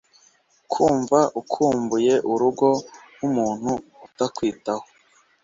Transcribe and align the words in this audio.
kumva 0.71 1.19
ukumbuye 1.41 2.13
urugo 2.31 2.69
nkumuntu 3.15 3.71
utakwitaho 4.05 4.85